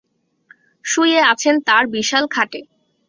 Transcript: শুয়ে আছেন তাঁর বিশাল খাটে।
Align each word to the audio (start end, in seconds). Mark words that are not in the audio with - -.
শুয়ে 0.85 1.19
আছেন 1.31 1.55
তাঁর 1.67 1.83
বিশাল 1.95 2.23
খাটে। 2.27 2.59